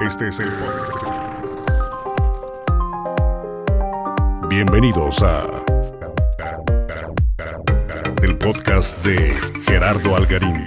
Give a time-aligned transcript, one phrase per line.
[0.00, 1.46] Este es el podcast.
[4.50, 5.46] Bienvenidos a
[8.22, 10.66] el podcast de Gerardo Algarín.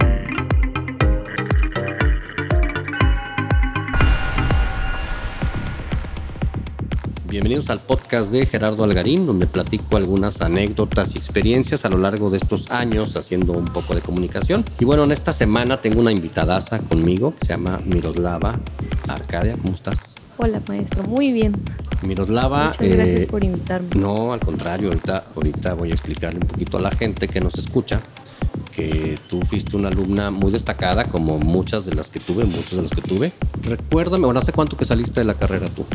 [7.29, 12.31] Bienvenidos al podcast de Gerardo Algarín, donde platico algunas anécdotas y experiencias a lo largo
[12.31, 14.65] de estos años haciendo un poco de comunicación.
[14.79, 18.59] Y bueno, en esta semana tengo una invitadaza conmigo que se llama Miroslava
[19.13, 19.57] Arcadia.
[19.57, 20.15] ¿Cómo estás?
[20.37, 21.53] Hola maestro, muy bien.
[22.01, 22.67] Miroslava.
[22.67, 23.89] Muchas gracias eh, por invitarme.
[23.95, 27.55] No, al contrario, ahorita, ahorita voy a explicarle un poquito a la gente que nos
[27.57, 27.99] escucha
[28.73, 32.81] que tú fuiste una alumna muy destacada, como muchas de las que tuve, muchas de
[32.83, 33.33] las que tuve.
[33.63, 35.85] Recuérdame, bueno, ¿hace cuánto que saliste de la carrera tú?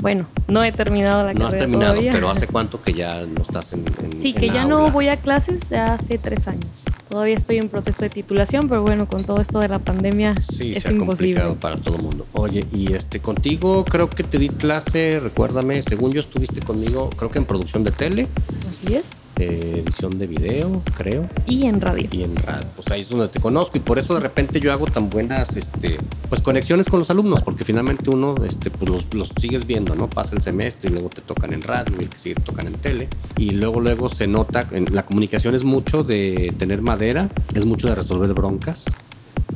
[0.00, 2.12] Bueno, no he terminado la No has carrera terminado, todavía.
[2.12, 4.68] pero ¿hace cuánto que ya no estás en, en Sí, en que ya aula?
[4.68, 6.84] no voy a clases de hace tres años.
[7.14, 10.72] Todavía estoy en proceso de titulación, pero bueno, con todo esto de la pandemia Sí,
[10.74, 11.34] es se ha imposible.
[11.40, 12.26] complicado para todo el mundo.
[12.32, 17.30] Oye, y este contigo creo que te di clase, recuérdame, según yo estuviste conmigo, creo
[17.30, 18.26] que en producción de tele,
[18.68, 19.04] Así es.
[19.38, 21.28] Eh, edición de video, creo.
[21.46, 22.08] Y en radio.
[22.10, 22.66] y en radio.
[22.76, 25.56] Pues ahí es donde te conozco y por eso de repente yo hago tan buenas
[25.56, 29.94] este, pues conexiones con los alumnos, porque finalmente uno este, pues los, los sigues viendo,
[29.94, 30.08] ¿no?
[30.08, 32.74] Pasa el semestre y luego te tocan en radio y el que sigue tocan en
[32.74, 33.08] tele.
[33.36, 37.88] Y luego, luego se nota, en, la comunicación es mucho de tener madera, es mucho
[37.88, 38.84] de resolver broncas.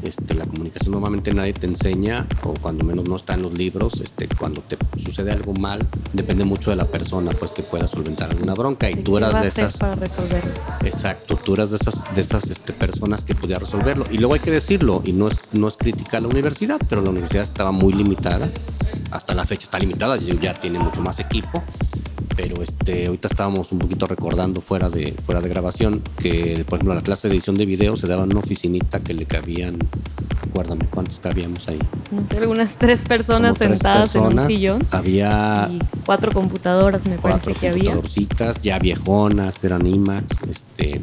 [0.02, 4.00] Este, la comunicación normalmente nadie te enseña, o cuando menos no está en los libros,
[4.00, 8.30] este, cuando te sucede algo mal, depende mucho de la persona, pues que pueda solventar
[8.30, 8.90] alguna bronca.
[8.90, 9.76] Y ¿De tú eras de esas.
[9.76, 10.50] para resolverlo.
[10.84, 14.04] Exacto, tú eras de esas, de esas este, personas que podía resolverlo.
[14.10, 17.02] Y luego hay que decirlo, y no es, no es crítica a la universidad, pero
[17.02, 18.50] la universidad estaba muy limitada.
[19.10, 21.62] Hasta la fecha está limitada, ya tiene mucho más equipo.
[22.38, 26.94] Pero este, ahorita estábamos un poquito recordando fuera de, fuera de grabación que, por ejemplo,
[26.94, 29.76] la clase de edición de video se daba en una oficinita que le cabían,
[30.48, 31.80] acuérdame cuántos cabíamos ahí.
[32.12, 34.86] No sé, algunas tres personas tres sentadas en un sillón.
[34.92, 37.90] Había Y cuatro computadoras, me parece que había.
[37.90, 41.00] computadorcitas ya viejonas, eran IMAX, este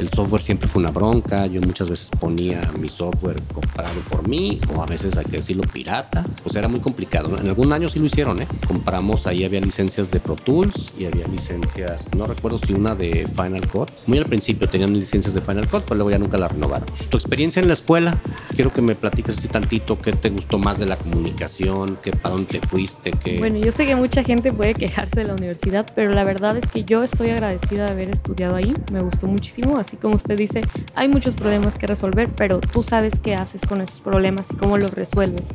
[0.00, 4.58] el software siempre fue una bronca, yo muchas veces ponía mi software comprado por mí
[4.74, 7.38] o a veces hay que decirlo pirata, pues era muy complicado.
[7.38, 8.48] En algún año sí lo hicieron, ¿eh?
[8.66, 13.28] Compramos, ahí había licencias de Pro Tools y había licencias, no recuerdo si una de
[13.28, 13.90] Final Cut.
[14.06, 16.88] Muy al principio tenían licencias de Final Cut, pero luego ya nunca la renovaron.
[17.10, 18.18] Tu experiencia en la escuela,
[18.56, 22.36] quiero que me platiques así tantito qué te gustó más de la comunicación, qué para
[22.36, 23.36] dónde te fuiste, qué...
[23.38, 26.70] Bueno, yo sé que mucha gente puede quejarse de la universidad, pero la verdad es
[26.70, 28.74] que yo estoy agradecida de haber estudiado ahí.
[28.90, 30.62] Me gustó muchísimo, así como usted dice,
[30.94, 34.76] hay muchos problemas que resolver, pero tú sabes qué haces con esos problemas y cómo
[34.76, 35.48] los resuelves.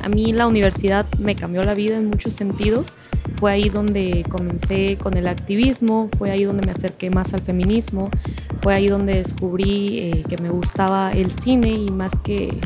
[0.00, 2.92] A mí la universidad me cambió la vida en muchos sentidos.
[3.36, 8.10] Fue ahí donde comencé con el activismo, fue ahí donde me acerqué más al feminismo,
[8.62, 12.56] fue ahí donde descubrí eh, que me gustaba el cine y más que,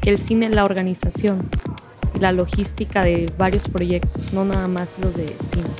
[0.00, 1.48] que el cine, la organización
[2.14, 5.70] y la logística de varios proyectos, no nada más los de cine.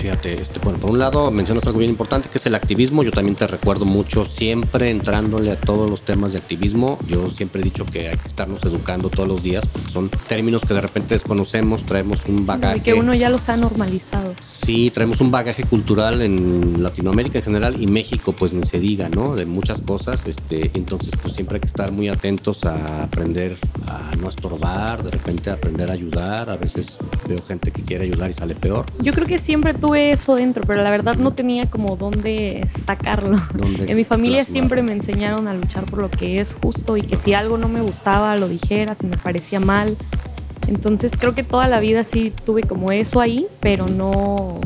[0.00, 3.02] Fíjate, este, bueno, por un lado mencionas algo bien importante que es el activismo.
[3.02, 6.98] Yo también te recuerdo mucho siempre entrándole a todos los temas de activismo.
[7.06, 10.62] Yo siempre he dicho que hay que estarnos educando todos los días porque son términos
[10.62, 12.78] que de repente desconocemos, traemos un bagaje.
[12.78, 14.32] Y que uno ya los ha normalizado.
[14.42, 19.10] Sí, traemos un bagaje cultural en Latinoamérica en general y México, pues ni se diga,
[19.10, 19.36] ¿no?
[19.36, 20.26] De muchas cosas.
[20.26, 23.54] Este, entonces, pues siempre hay que estar muy atentos a aprender
[23.86, 26.48] a no estorbar, de repente a aprender a ayudar.
[26.48, 26.96] A veces
[27.28, 28.86] veo gente que quiere ayudar y sale peor.
[29.02, 33.36] Yo creo que siempre tuve eso dentro, pero la verdad no tenía como dónde sacarlo.
[33.54, 34.52] Dónde En mi familia plasmarlo.
[34.52, 37.68] siempre me enseñaron a luchar por lo que es justo y que si algo no
[37.68, 39.96] me gustaba lo dijera, si me parecía mal.
[40.68, 44.60] Entonces creo que toda la vida sí tuve como eso ahí, pero no,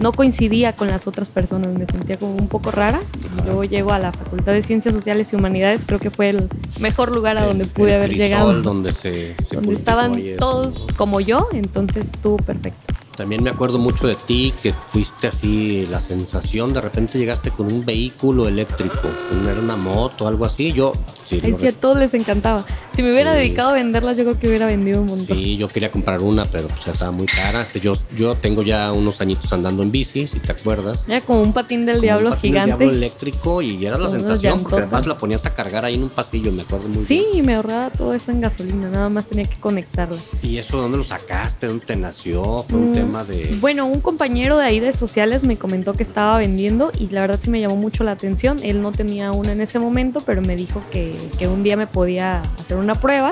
[0.00, 3.00] no coincidía con las otras personas, me sentía como un poco rara.
[3.38, 6.48] Y luego llego a la Facultad de Ciencias Sociales y Humanidades, creo que fue el
[6.80, 8.52] mejor lugar a donde El- pude el haber llegado.
[8.62, 10.96] Donde se, se donde estaban eso, todos ¿no?
[10.96, 12.94] como yo, entonces estuvo perfecto.
[13.16, 17.72] También me acuerdo mucho de ti, que fuiste así, la sensación, de repente llegaste con
[17.72, 19.08] un vehículo eléctrico,
[19.50, 20.72] era una moto, algo así.
[20.72, 20.92] Yo,
[21.26, 22.64] sí, sí a todos les encantaba.
[22.94, 23.38] Si me hubiera Sí.
[23.40, 25.36] dedicado a venderlas, yo creo que hubiera vendido un montón.
[25.36, 27.62] Sí, yo quería comprar una, pero pues, estaba muy cara.
[27.62, 31.04] Este, yo, yo tengo ya unos añitos andando en bici, si te acuerdas.
[31.08, 32.84] Era como un patín del un diablo patín del gigante.
[32.84, 36.08] diablo eléctrico y era la sensación, porque además la ponías a cargar ahí en un
[36.10, 37.38] pasillo, me acuerdo muy Sí, bien.
[37.38, 40.16] y me ahorraba todo eso en gasolina, nada más tenía que conectarla.
[40.42, 41.66] ¿Y eso dónde lo sacaste?
[41.66, 42.64] ¿Dónde te nació?
[42.68, 43.56] Fue un Mm, tema de...
[43.60, 47.40] Bueno, un compañero de ahí de sociales me comentó que estaba vendiendo y la verdad
[47.42, 48.58] sí me llamó mucho la atención.
[48.62, 51.86] Él no tenía una en ese momento, pero me dijo que, que un día me
[51.86, 53.30] podía hacer una prueba.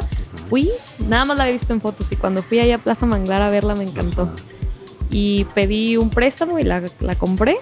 [0.48, 0.70] Fui,
[1.08, 3.50] nada más la había visto en fotos y cuando fui allá a Plaza Manglar a
[3.50, 4.28] verla me encantó.
[5.10, 7.56] Y pedí un préstamo y la, la compré.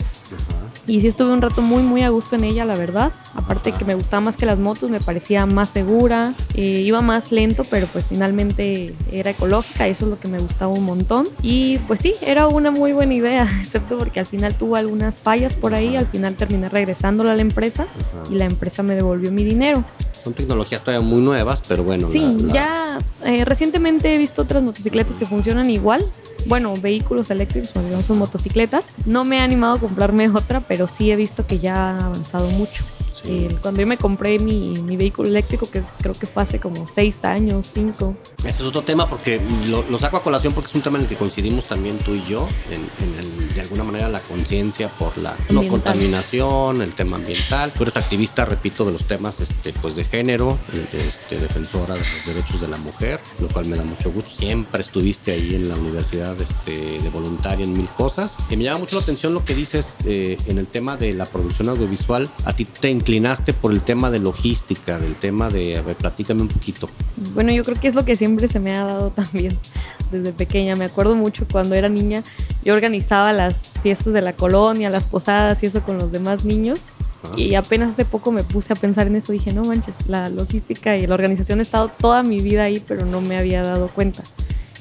[0.87, 3.13] Y sí estuve un rato muy, muy a gusto en ella, la verdad.
[3.35, 7.31] Aparte que me gustaba más que las motos, me parecía más segura, eh, iba más
[7.31, 11.27] lento, pero pues finalmente era ecológica, eso es lo que me gustaba un montón.
[11.41, 15.55] Y pues sí, era una muy buena idea, excepto porque al final tuvo algunas fallas
[15.55, 17.87] por ahí, al final terminé regresándola a la empresa
[18.31, 19.85] y la empresa me devolvió mi dinero.
[20.23, 22.07] Son tecnologías todavía muy nuevas, pero bueno.
[22.09, 26.05] Sí, ya eh, recientemente he visto otras motocicletas que funcionan igual,
[26.47, 28.85] bueno, vehículos eléctricos, cuando son motocicletas.
[29.07, 32.49] No me he animado a comprarme otra, pero sí he visto que ya ha avanzado
[32.51, 32.85] mucho.
[33.25, 36.87] Eh, cuando yo me compré mi, mi, vehículo eléctrico, que creo que fue hace como
[36.87, 38.17] seis años, cinco.
[38.39, 41.05] Ese es otro tema porque lo, lo, saco a colación porque es un tema en
[41.05, 44.89] el que coincidimos también tú y yo, en, en el, de alguna manera la conciencia
[44.89, 47.73] por la no contaminación, el tema ambiental.
[47.73, 50.59] Tú eres activista, repito, de los temas este, pues de género,
[50.93, 54.31] este, defensora de los derechos de la mujer, lo cual me da mucho gusto.
[54.31, 58.37] Siempre estuviste ahí en la universidad este, de voluntaria en mil cosas.
[58.51, 61.27] Y me llama mucho la atención lo que dices eh, en el tema de la
[61.27, 62.29] producción audiovisual.
[62.45, 66.43] A ti te inclinaste por el tema de logística, del tema de, a ver, platícame
[66.43, 66.89] un poquito.
[67.35, 69.59] Bueno, yo creo que es lo que siempre se me ha dado también
[70.13, 70.77] desde pequeña.
[70.77, 72.23] Me acuerdo mucho cuando era niña,
[72.65, 76.91] yo organizaba las fiestas de la colonia, las posadas y eso con los demás niños.
[77.25, 77.35] Ah.
[77.37, 79.33] Y apenas hace poco me puse a pensar en eso.
[79.33, 83.05] Dije, no manches, la logística y la organización he estado toda mi vida ahí, pero
[83.05, 84.23] no me había dado cuenta.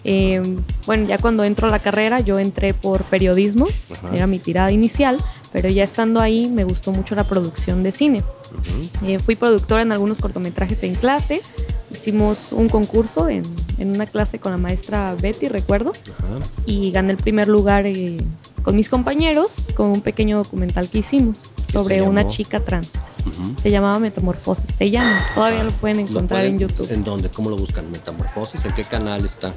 [0.03, 0.41] Eh,
[0.85, 4.15] bueno, ya cuando entro a la carrera, yo entré por periodismo, Ajá.
[4.15, 5.17] era mi tirada inicial,
[5.51, 8.23] pero ya estando ahí me gustó mucho la producción de cine.
[8.51, 9.09] Uh -huh.
[9.09, 11.41] eh, fui productora en algunos cortometrajes en clase,
[11.91, 13.43] hicimos un concurso en,
[13.77, 15.91] en una clase con la maestra Betty, recuerdo,
[16.65, 18.21] y gané el primer lugar eh,
[18.63, 22.89] con mis compañeros con un pequeño documental que hicimos sobre una chica trans.
[23.25, 23.61] Uh -huh.
[23.61, 24.65] Se llamaba Metamorfosis.
[24.77, 25.19] Se llama.
[25.35, 26.91] Todavía ah, lo pueden encontrar ¿lo pueden, en YouTube.
[26.91, 27.29] ¿En dónde?
[27.29, 27.89] ¿Cómo lo buscan?
[27.91, 28.65] Metamorfosis.
[28.65, 29.53] ¿En qué canal está?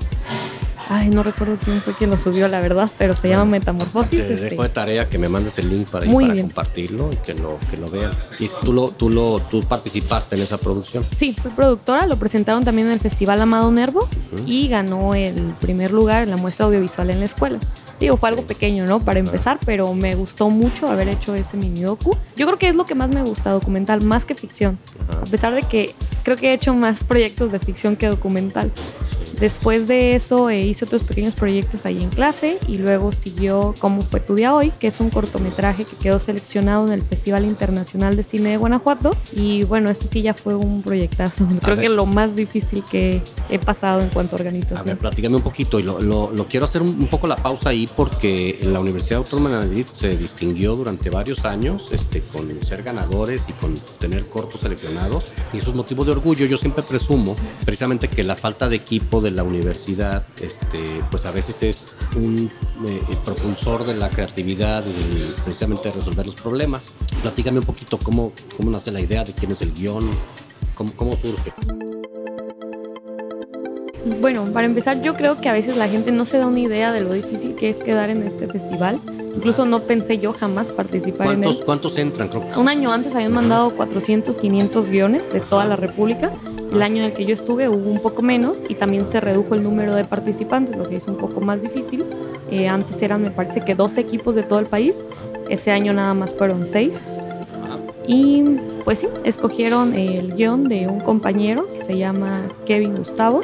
[0.88, 4.26] Ay, no recuerdo quién fue quien lo subió, la verdad, pero se bueno, llama Metamorfosis.
[4.26, 4.50] Te este.
[4.50, 7.76] dejo de tarea que me mandes el link para, para compartirlo y que lo, que
[7.76, 8.12] lo vean.
[8.38, 11.04] Y tú, lo, tú, lo, tú participaste en esa producción.
[11.16, 14.44] Sí, fui productora, lo presentaron también en el Festival Amado Nervo uh -huh.
[14.46, 17.58] y ganó el primer lugar en la muestra audiovisual en la escuela.
[18.00, 19.00] Digo, fue algo pequeño, ¿no?
[19.00, 22.16] Para empezar, pero me gustó mucho haber hecho ese mini docu.
[22.36, 24.78] Yo creo que es lo que más me gusta, documental, más que ficción.
[25.08, 28.72] A pesar de que creo que he hecho más proyectos de ficción que documental.
[29.40, 34.00] Después de eso eh, hice otros pequeños proyectos ahí en clase y luego siguió Cómo
[34.00, 38.16] fue tu día hoy, que es un cortometraje que quedó seleccionado en el Festival Internacional
[38.16, 39.16] de Cine de Guanajuato.
[39.32, 41.44] Y bueno, ese sí ya fue un proyectazo.
[41.62, 44.80] A Creo que lo más difícil que he pasado en cuanto a organización.
[44.80, 47.36] A ver, platícame un poquito y lo, lo, lo quiero hacer un, un, poco la
[47.36, 52.50] pausa ahí porque la Universidad Autónoma de Madrid se distinguió durante varios años este, con
[52.64, 55.32] ser ganadores y con tener cortos seleccionados.
[55.52, 56.46] Y eso es motivo de orgullo.
[56.46, 57.34] Yo siempre presumo
[57.64, 62.50] precisamente que la falta de equipo de la universidad, este, pues a veces es un
[62.86, 66.92] eh, propulsor de la creatividad y precisamente resolver los problemas.
[67.22, 70.08] Platícame un poquito cómo, cómo nace la idea, de quién es el guion,
[70.74, 71.52] cómo, cómo surge.
[74.20, 76.92] Bueno, para empezar, yo creo que a veces la gente no se da una idea
[76.92, 79.00] de lo difícil que es quedar en este festival.
[79.34, 81.56] Incluso no pensé yo jamás participar en él.
[81.64, 82.28] ¿Cuántos entran?
[82.28, 82.42] Creo?
[82.56, 86.32] Un año antes habían mandado 400, 500 guiones de toda la República.
[86.70, 89.54] El año en el que yo estuve hubo un poco menos y también se redujo
[89.54, 92.04] el número de participantes, lo que es un poco más difícil.
[92.50, 95.02] Eh, antes eran, me parece que 12 equipos de todo el país.
[95.48, 96.94] Ese año nada más fueron 6.
[98.06, 98.44] Y
[98.84, 103.42] pues sí, escogieron el guion de un compañero que se llama Kevin Gustavo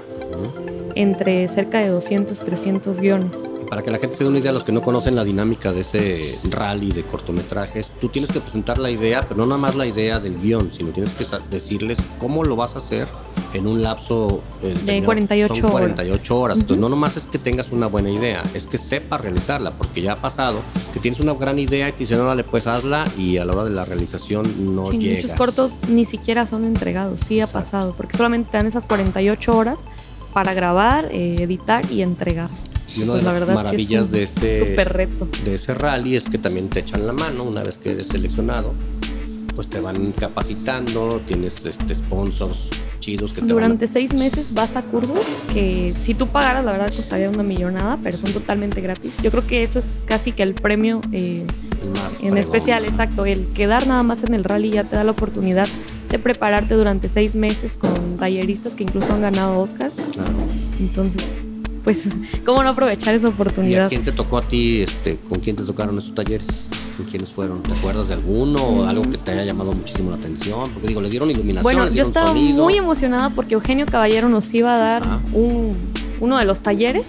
[0.95, 3.37] entre cerca de 200, 300 guiones.
[3.69, 5.81] Para que la gente se dé una idea, los que no conocen la dinámica de
[5.81, 9.87] ese rally de cortometrajes, tú tienes que presentar la idea, pero no nada más la
[9.87, 13.07] idea del guion, sino tienes que decirles cómo lo vas a hacer
[13.53, 16.31] en un lapso eh, de 48, son 48 horas.
[16.31, 16.57] horas.
[16.57, 16.63] Uh -huh.
[16.63, 20.13] Entonces, no nomás es que tengas una buena idea, es que sepas realizarla, porque ya
[20.13, 20.61] ha pasado
[20.93, 23.65] que tienes una gran idea y te dicen, órale, pues hazla, y a la hora
[23.65, 25.23] de la realización no sí, llegas.
[25.23, 27.59] Muchos cortos ni siquiera son entregados, sí Exacto.
[27.59, 29.81] ha pasado, porque solamente te dan esas 48 horas
[30.33, 32.51] para grabar, eh, editar y entregar.
[32.97, 35.29] Y una pues de las verdad, maravillas sí de, ese, super reto.
[35.45, 38.75] de ese rally es que también te echan la mano una vez que eres seleccionado.
[39.55, 43.93] Pues te van capacitando, tienes este, sponsors chidos que te Durante van a...
[43.93, 45.19] seis meses vas a cursos
[45.53, 49.13] que si tú pagaras, la verdad costaría una millonada, pero son totalmente gratis.
[49.23, 51.45] Yo creo que eso es casi que el premio eh,
[52.23, 53.27] el en especial, exacto.
[53.27, 55.67] El quedar nada más en el rally ya te da la oportunidad
[56.11, 59.91] de prepararte durante seis meses con talleristas que incluso han ganado Oscar.
[60.13, 60.33] Claro.
[60.79, 61.39] Entonces,
[61.85, 62.09] pues,
[62.45, 63.85] ¿cómo no aprovechar esa oportunidad?
[63.85, 64.83] ¿Y a quién te tocó a ti?
[64.83, 66.67] Este, ¿Con quién te tocaron esos talleres?
[66.97, 67.63] ¿Con quiénes fueron?
[67.63, 70.65] ¿Te acuerdas de alguno o algo que te haya llamado muchísimo la atención?
[70.73, 72.65] Porque digo, les dieron iluminación, bueno, les dieron yo estaba sonido.
[72.65, 75.03] muy emocionada porque Eugenio Caballero nos iba a dar
[75.33, 75.77] un,
[76.21, 77.09] uno de los talleres,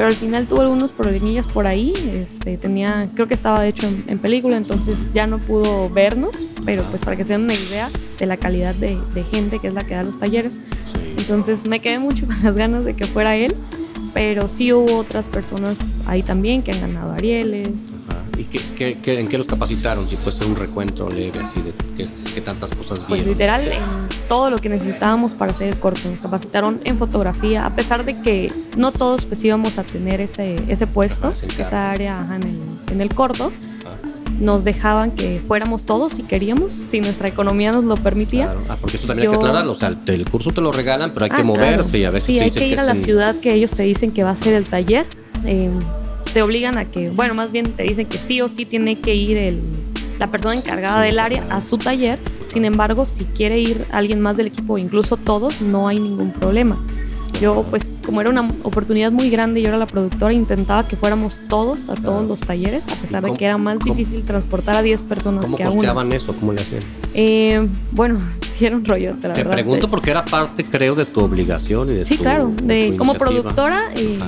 [0.00, 1.92] pero al final tuvo algunos problemillas por ahí.
[2.14, 7.02] Este, tenía, creo que estaba hecho en, película, entonces ya no pudo vernos, pero pues
[7.02, 8.96] para que se den una idea de la calidad de,
[9.30, 10.52] gente que es la que da los talleres.
[11.18, 13.54] Entonces me quedé mucho con las ganas de que fuera él,
[14.14, 15.76] pero sí hubo otras personas
[16.06, 17.68] ahí también que han ganado Arieles,
[18.38, 20.08] ¿Y qué, qué, en qué los capacitaron?
[20.08, 22.08] Si puede ser un recuento leve, así de qué,
[22.40, 23.24] tantas cosas pues, vieron.
[23.24, 26.08] Pues literal, en todo lo que necesitábamos para hacer el corto.
[26.10, 30.56] Nos capacitaron en fotografía, a pesar de que no todos pues íbamos a tener ese,
[30.68, 33.52] ese puesto, esa área en, el, en el corto
[34.40, 38.46] nos dejaban que fuéramos todos si queríamos, si nuestra economía nos lo permitía.
[38.46, 38.62] Claro.
[38.68, 39.72] Ah, porque eso también hay que aclararlo.
[39.72, 42.26] O sea, el, curso te lo regalan, pero hay que ah, moverse y a veces
[42.26, 44.54] sí, hay que ir a la ciudad que ellos te dicen que va a ser
[44.54, 45.06] el taller.
[45.44, 45.70] Eh,
[46.32, 49.14] te obligan a que, bueno, más bien te dicen que sí o sí tiene que
[49.14, 49.60] ir el,
[50.20, 52.18] la persona encargada del área a su taller.
[52.46, 56.78] Sin embargo, si quiere ir alguien más del equipo, incluso todos, no hay ningún problema.
[57.40, 61.40] Yo, pues, como era una oportunidad muy grande, yo era la productora, intentaba que fuéramos
[61.48, 65.02] todos a todos los talleres, a pesar de que era más difícil transportar a 10
[65.02, 66.34] personas ¿Cómo que a costeaban eso?
[66.34, 66.82] ¿Cómo le hacían?
[67.14, 71.94] Eh, bueno, hicieron rollo, la Te pregunto porque era parte, creo, de tu obligación y
[71.94, 72.52] de Sí, claro.
[72.62, 74.18] De, como productora, eh,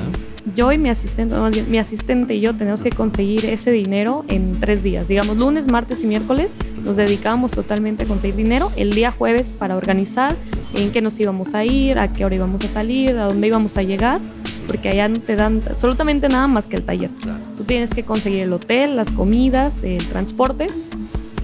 [0.54, 1.34] yo y mi asistente,
[1.68, 5.08] mi asistente y yo tenemos que conseguir ese dinero en tres días.
[5.08, 6.52] Digamos, lunes, martes y miércoles
[6.84, 8.70] nos dedicábamos totalmente a conseguir dinero.
[8.76, 10.36] El día jueves para organizar
[10.74, 13.76] en qué nos íbamos a ir, a qué hora íbamos a salir, a dónde íbamos
[13.76, 14.20] a llegar,
[14.66, 17.10] porque allá no te dan absolutamente nada más que el taller.
[17.56, 20.68] Tú tienes que conseguir el hotel, las comidas, el transporte.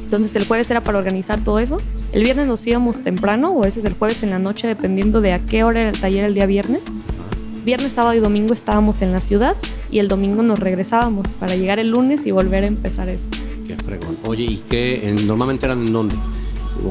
[0.03, 1.79] Entonces el jueves era para organizar todo eso.
[2.13, 5.35] El viernes nos íbamos temprano o ese es el jueves en la noche dependiendo de
[5.35, 6.83] a qué hora era el taller el día viernes
[7.65, 9.57] viernes, sábado y domingo estábamos en la ciudad
[9.91, 13.29] y el domingo nos regresábamos para llegar el lunes y volver a empezar eso.
[13.67, 14.17] Qué fregón.
[14.27, 15.15] Oye, ¿y qué?
[15.27, 16.17] ¿Normalmente eran en dónde?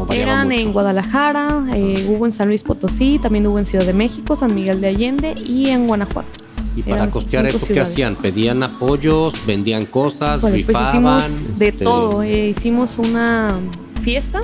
[0.10, 4.36] Eran en Guadalajara, eh, hubo en San Luis Potosí, también hubo en Ciudad de México,
[4.36, 6.30] San Miguel de Allende y en Guanajuato.
[6.76, 8.16] ¿Y para costear eso qué hacían?
[8.16, 9.34] ¿Pedían apoyos?
[9.48, 10.42] ¿Vendían cosas?
[10.42, 11.24] Pues ¿Rifaban?
[11.58, 12.22] de este, todo.
[12.22, 13.58] Eh, hicimos una
[14.02, 14.42] fiesta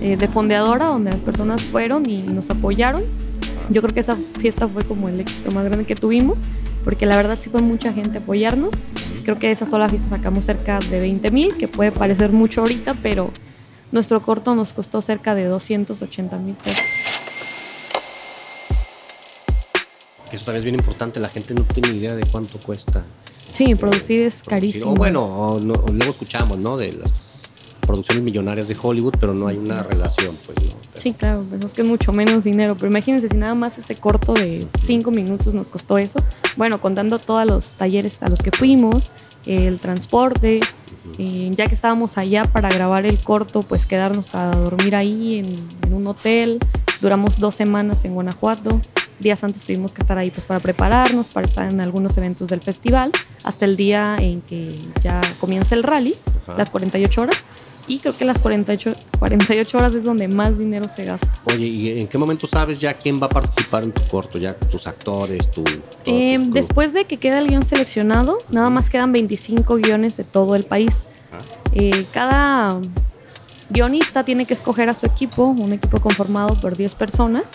[0.00, 3.04] eh, de fondeadora donde las personas fueron y nos apoyaron
[3.70, 6.38] yo creo que esa fiesta fue como el éxito más grande que tuvimos,
[6.84, 8.74] porque la verdad sí fue mucha gente apoyarnos.
[9.24, 12.60] Creo que de esa sola fiesta sacamos cerca de 20 mil, que puede parecer mucho
[12.62, 13.30] ahorita, pero
[13.92, 16.82] nuestro corto nos costó cerca de 280 mil pesos.
[20.32, 23.04] Eso también es bien importante, la gente no tiene idea de cuánto cuesta.
[23.36, 24.92] Sí, producir es carísimo.
[24.92, 26.78] O bueno, luego escuchamos, ¿no?
[26.78, 27.12] De las
[27.86, 30.80] producciones millonarias de Hollywood, pero no hay una relación, pues no.
[30.94, 33.94] Sí, claro, pues es que es mucho menos dinero, pero imagínense si nada más ese
[33.96, 36.18] corto de cinco minutos nos costó eso.
[36.56, 39.12] Bueno, contando todos los talleres a los que fuimos,
[39.46, 40.60] el transporte,
[41.18, 45.86] eh, ya que estábamos allá para grabar el corto, pues quedarnos a dormir ahí en,
[45.86, 46.58] en un hotel.
[47.00, 48.80] Duramos dos semanas en Guanajuato
[49.22, 52.60] días antes tuvimos que estar ahí pues para prepararnos, para estar en algunos eventos del
[52.60, 53.10] festival,
[53.44, 54.68] hasta el día en que
[55.02, 56.14] ya comienza el rally,
[56.58, 57.36] las 48 horas.
[57.88, 61.30] Y creo que las 48, 48 horas es donde más dinero se gasta.
[61.44, 64.38] Oye, ¿y en qué momento sabes ya quién va a participar en tu corto?
[64.38, 65.64] Ya tus actores, tu...
[66.04, 70.54] Eh, después de que queda el guion seleccionado, nada más quedan 25 guiones de todo
[70.54, 71.06] el país.
[71.72, 72.78] Eh, cada
[73.70, 77.48] guionista tiene que escoger a su equipo, un equipo conformado por 10 personas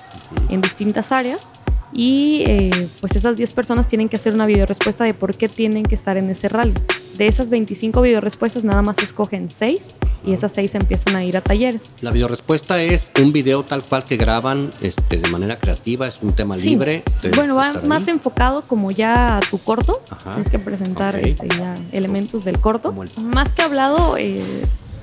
[0.50, 1.48] en distintas áreas
[1.94, 2.70] y eh,
[3.01, 6.17] pues esas 10 personas tienen que hacer una videorespuesta de por qué tienen que estar
[6.17, 6.74] en ese rally.
[7.17, 11.41] De esas 25 videorespuestas nada más escogen 6 y esas 6 empiezan a ir a
[11.41, 11.82] talleres.
[12.01, 16.34] La videorespuesta es un video tal cual que graban este, de manera creativa, es un
[16.34, 17.03] tema libre.
[17.36, 20.01] Bueno, va más enfocado como ya a tu corto,
[20.32, 22.94] tienes que presentar este, ya elementos del corto.
[23.34, 24.17] Más que hablado...
[24.17, 24.36] Eh,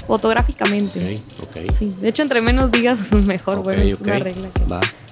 [0.06, 1.16] fotográficamente.
[1.78, 3.62] Sí, de hecho, entre menos digas, mejor.
[3.62, 4.50] bueno, es una regla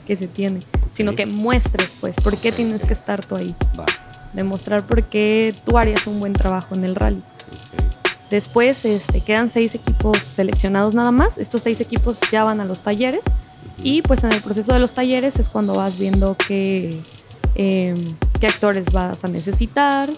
[0.06, 0.60] que, se tiene.
[0.92, 3.54] Sino que muestres, pues, por qué tienes que estar tú ahí.
[4.32, 7.22] Demostrar por qué tú harías un buen trabajo en el rally.
[8.30, 11.36] Después este, quedan seis equipos seleccionados nada más.
[11.38, 13.20] Estos seis equipos ya van a los talleres.
[13.82, 16.98] Y pues en el proceso de los talleres es cuando vas viendo qué,
[17.54, 17.94] em,
[18.40, 20.08] qué actores vas a necesitar.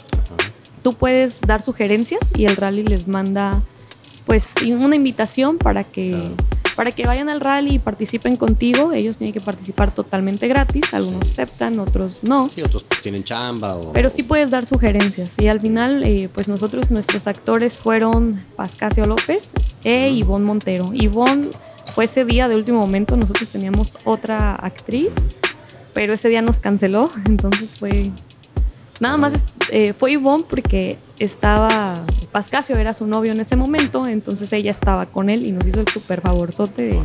[0.82, 3.62] Tú puedes dar sugerencias y el rally les manda
[4.26, 6.14] pues una invitación para que,
[6.76, 8.92] para que vayan al rally y participen contigo.
[8.92, 10.92] Ellos tienen que participar totalmente gratis.
[10.94, 12.48] Algunos aceptan, otros no.
[12.48, 13.78] Sí, otros tienen chamba.
[13.92, 15.32] Pero sí puedes dar sugerencias.
[15.38, 19.50] Y al final, eh, pues nosotros, nuestros actores fueron Pascasio López
[19.84, 20.90] e Ivonne Montero.
[20.92, 21.48] Ivonne
[21.92, 23.16] fue ese día de último momento.
[23.16, 25.10] Nosotros teníamos otra actriz,
[25.92, 27.08] pero ese día nos canceló.
[27.26, 28.12] Entonces fue
[29.00, 29.32] Nada más
[29.70, 31.68] eh, fue Ivonne porque estaba,
[32.32, 35.80] Pascasio era su novio en ese momento, entonces ella estaba con él y nos hizo
[35.80, 37.02] el súper favorzote de...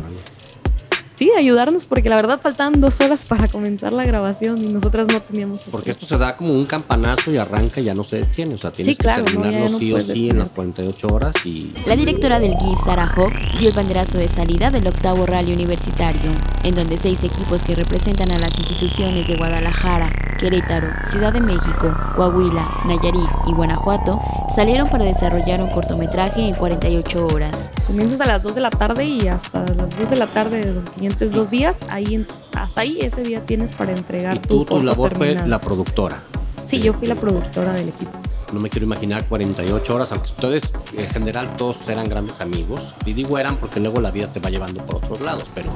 [1.20, 5.20] sí, ayudarnos, porque la verdad faltaban dos horas para comenzar la grabación y nosotras no
[5.20, 5.66] teníamos.
[5.70, 8.54] Porque esto se da como un campanazo y arranca y ya no se detiene.
[8.54, 10.82] O sea, tienes Sí, claro, que terminarlo no sí o sí en las detenerte.
[10.82, 11.74] 48 horas y.
[11.84, 16.32] La directora del GIF, Sara Hawk, dio el banderazo de salida del octavo rally universitario,
[16.62, 21.94] en donde seis equipos que representan a las instituciones de Guadalajara, Querétaro, Ciudad de México,
[22.16, 24.18] Coahuila, Nayarit y Guanajuato
[24.54, 27.72] salieron para desarrollar un cortometraje en 48 horas.
[27.86, 30.72] Comienzas a las 2 de la tarde y hasta las 10 de la tarde de
[30.72, 34.82] los siguientes dos días, ahí hasta ahí ese día tienes para entregar Y tú, tu
[34.82, 36.22] labor fue la productora.
[36.64, 38.12] Sí, yo fui la productora del equipo.
[38.52, 42.94] No me quiero imaginar 48 horas, aunque ustedes en general todos eran grandes amigos.
[43.06, 45.70] Y digo eran porque luego la vida te va llevando por otros lados, pero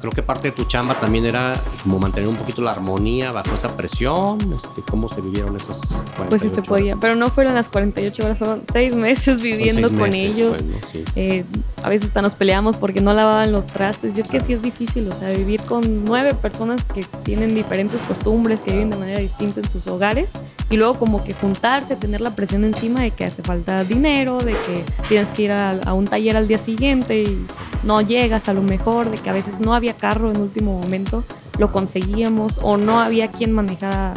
[0.00, 3.52] creo que parte de tu chamba también era como mantener un poquito la armonía bajo
[3.54, 4.38] esa presión.
[4.52, 5.78] Este, ¿Cómo se vivieron esas
[6.16, 6.98] 48 Pues sí se podía, horas?
[7.00, 10.50] pero no fueron las 48 horas, fueron seis meses viviendo seis con meses, ellos.
[10.58, 10.88] pues, ¿no?
[10.92, 11.04] Sí.
[11.16, 11.44] Eh,
[11.82, 14.16] a veces hasta nos peleamos porque no lavaban los trastes.
[14.16, 18.00] Y es que sí es difícil, o sea, vivir con nueve personas que tienen diferentes
[18.02, 20.30] costumbres, que viven de manera distinta en sus hogares.
[20.70, 24.52] Y luego como que juntarse, tener la presión encima de que hace falta dinero, de
[24.52, 27.44] que tienes que ir a, a un taller al día siguiente y
[27.82, 31.24] no llegas a lo mejor, de que a veces no había carro en último momento,
[31.58, 34.14] lo conseguíamos o no había quien manejara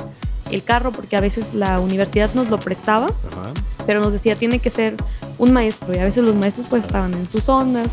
[0.51, 3.53] el carro porque a veces la universidad nos lo prestaba Ajá.
[3.88, 4.95] pero nos decía tiene que ser
[5.38, 7.45] un maestro y a veces los maestros pues estaban en sus.
[7.45, 7.83] Claro.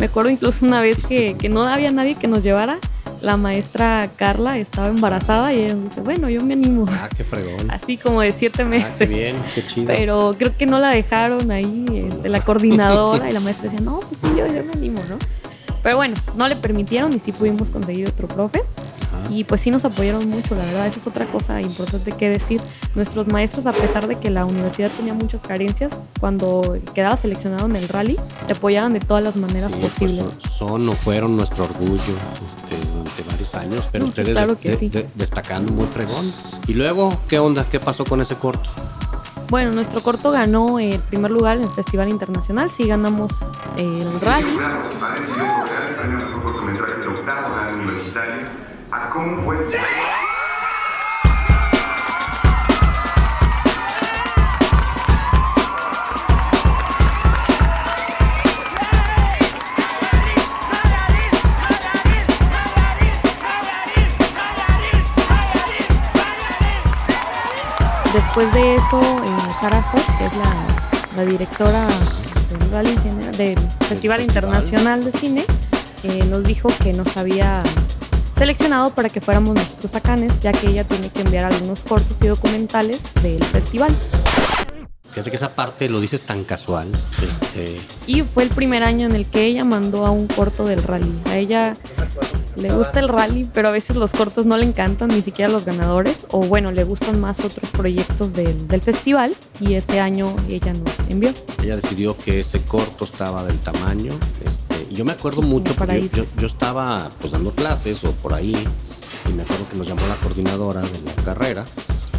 [0.00, 2.78] Me acuerdo incluso una vez que, que no había nadie que nos llevara,
[3.22, 6.86] la maestra Carla estaba embarazada y ella dice, bueno, yo me animo.
[6.88, 7.70] Ah, qué fregón.
[7.70, 9.08] Así como de siete Ah, qué meses.
[9.08, 9.86] bien, qué chido.
[9.86, 14.00] pero creo que no la dejaron ahí, este, la coordinadora y la maestra decía, no,
[14.00, 15.18] pues sí, yo, yo me animo, ¿no?
[15.82, 18.62] Pero bueno, no le permitieron y sí pudimos conseguir otro profe.
[19.30, 22.60] Y pues sí nos apoyaron mucho, la verdad, esa es otra cosa importante que decir.
[22.94, 27.76] Nuestros maestros, a pesar de que la universidad tenía muchas carencias, cuando quedaba seleccionado en
[27.76, 30.24] el rally, te apoyaban de todas las maneras Sí, pues, posibles.
[30.38, 32.14] son, son o fueron nuestro orgullo
[32.46, 34.88] este, durante varios años, pero No, ustedes claro des- que de- sí.
[34.88, 36.32] de- destacando muy fregón.
[36.66, 37.64] Y luego, ¿qué onda?
[37.68, 38.70] ¿Qué pasó con ese corto?
[39.50, 43.40] Bueno, nuestro corto ganó el primer lugar en el Festival Internacional, sí ganamos
[43.78, 44.52] eh, el rally.
[49.18, 49.56] Cómo fue.
[68.14, 70.54] Después de eso, eh, Sara Hoff, que es la,
[71.16, 71.88] la directora
[73.36, 74.20] del, festival.
[74.20, 75.44] Internacional de Cine,
[76.04, 77.62] eh, nos dijo que nos había
[78.38, 82.16] seleccionado para que fuéramos nosotros a Cannes, ya que ella tiene que enviar algunos cortos
[82.22, 83.94] y documentales del festival.
[85.10, 86.92] Fíjate que esa parte lo dices tan casual.
[87.28, 90.82] Este, Y fue el primer año en el que ella mandó a un corto del
[90.82, 91.12] rally.
[91.26, 91.76] A ella
[92.56, 95.64] le gusta el rally, pero a veces los cortos no le encantan, ni siquiera los
[95.64, 96.26] ganadores.
[96.30, 99.34] O bueno, le gustan más otros proyectos del, del festival.
[99.60, 101.32] Y ese año ella nos envió.
[101.64, 104.12] ella decidió que ese corto estaba del tamaño.
[104.44, 104.67] Este,
[104.98, 108.52] yo me acuerdo mucho porque yo, yo- yo estaba pues dando clases o por ahí
[109.28, 111.64] y me acuerdo que nos llamó la coordinadora de la carrera,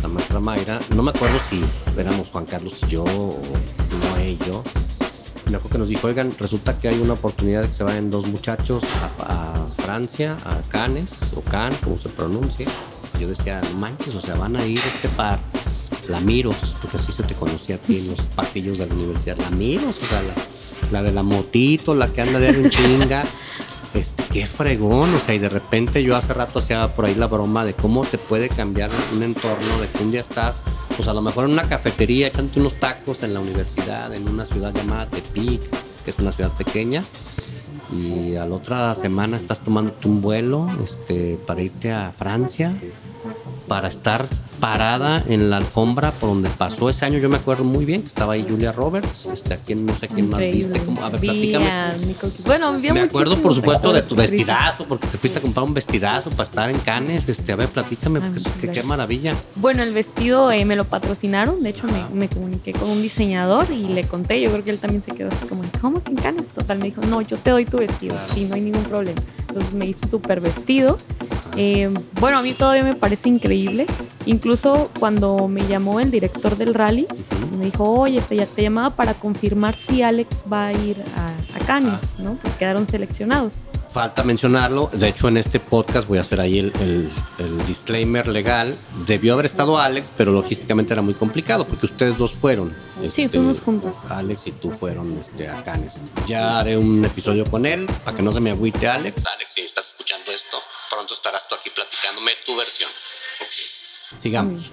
[0.02, 0.80] la maestra Mayra.
[0.96, 1.62] No me acuerdo si
[1.98, 3.38] éramos Juan Carlos y yo o
[4.16, 4.64] Noé y yo.
[5.50, 8.10] Me acuerdo que nos dijo, oigan, resulta que hay una oportunidad de que se vayan
[8.10, 8.84] dos muchachos
[9.20, 12.66] a, a Francia, a Cannes, o Cannes, como se pronuncie.
[13.20, 15.40] Yo decía, no manches, o sea, van a ir este par,
[16.08, 19.98] Lamiros, porque así se te conocía a ti en los pasillos de la universidad, Lamiros,
[20.02, 20.34] o sea, la,
[20.92, 23.24] la de la motito, la que anda de un chinga.
[23.94, 27.26] Este, qué fregón, o sea, y de repente yo hace rato hacía por ahí la
[27.26, 30.58] broma de cómo te puede cambiar un entorno, de que un día estás,
[30.96, 34.46] pues a lo mejor en una cafetería echándote unos tacos en la universidad, en una
[34.46, 35.62] ciudad llamada Tepic,
[36.04, 37.04] que es una ciudad pequeña,
[37.92, 42.76] y a la otra semana estás tomándote un vuelo este, para irte a Francia,
[43.70, 44.26] para estar
[44.60, 47.20] parada en la alfombra por donde pasó ese año.
[47.20, 50.08] Yo me acuerdo muy bien que estaba ahí Julia Roberts, este, a quien no sé
[50.10, 51.70] quién más viste, como, a ver, platícame.
[52.46, 55.74] Bueno, vi Me acuerdo, por supuesto, de tu vestidazo, porque te fuiste a comprar un
[55.74, 57.30] vestidazo para estar en Cannes.
[57.30, 59.36] Este, a ver, platícame, Ah, porque qué, maravilla.
[59.56, 61.62] Bueno, el vestido eh, me lo patrocinaron.
[61.62, 64.42] De hecho, me, me comuniqué con un diseñador y le conté.
[64.42, 66.50] Yo creo que él también se quedó así como, ¿cómo que en Cannes?
[66.50, 68.18] Total, me dijo, no, yo te doy tu vestido.
[68.34, 69.22] Sí, no hay ningún problema.
[69.48, 70.98] Entonces me hizo súper vestido.
[71.56, 73.59] Eh, bueno, a mí todavía me parece increíble.
[74.26, 77.08] Incluso cuando me llamó el director del rally,
[77.58, 81.58] me dijo, oye, este, ya te llamaba para confirmar si Alex va a ir a,
[81.58, 82.38] a Cannes, ¿no?
[82.42, 83.54] Porque quedaron seleccionados.
[83.90, 88.28] Falta mencionarlo, de hecho en este podcast voy a hacer ahí el, el- el disclaimer
[88.28, 88.76] legal.
[89.08, 92.76] Debió haber estado Alex, pero logísticamente era muy complicado porque ustedes dos fueron.
[93.10, 93.96] Sí, este, fuimos juntos.
[94.10, 96.02] Alex y tú fueron este, a Cannes.
[96.28, 99.26] Ya haré un episodio con él para que no se me agüite Alex.
[99.26, 102.90] Alex, si estarás tú aquí platicándome tu versión.
[104.18, 104.72] Sigamos.